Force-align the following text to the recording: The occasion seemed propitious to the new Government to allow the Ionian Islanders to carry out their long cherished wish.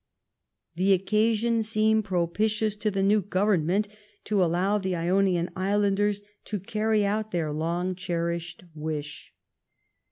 The 0.73 0.93
occasion 0.93 1.61
seemed 1.61 2.05
propitious 2.05 2.75
to 2.77 2.89
the 2.89 3.03
new 3.03 3.21
Government 3.21 3.87
to 4.23 4.43
allow 4.43 4.79
the 4.79 4.95
Ionian 4.95 5.51
Islanders 5.55 6.23
to 6.45 6.59
carry 6.59 7.05
out 7.05 7.29
their 7.29 7.53
long 7.53 7.93
cherished 7.93 8.63
wish. 8.73 9.31